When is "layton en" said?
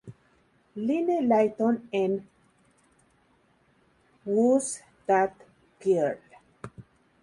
1.29-2.27